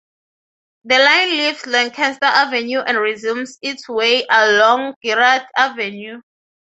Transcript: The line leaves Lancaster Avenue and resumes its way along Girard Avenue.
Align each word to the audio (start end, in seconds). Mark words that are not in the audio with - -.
The 0.85 0.97
line 0.97 1.29
leaves 1.37 1.67
Lancaster 1.67 2.25
Avenue 2.25 2.79
and 2.79 2.97
resumes 2.97 3.59
its 3.61 3.87
way 3.87 4.25
along 4.31 4.95
Girard 5.05 5.45
Avenue. 5.55 6.21